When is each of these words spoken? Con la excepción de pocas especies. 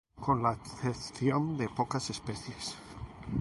Con 0.15 0.41
la 0.41 0.53
excepción 0.53 1.57
de 1.59 1.69
pocas 1.69 2.09
especies. 2.09 2.75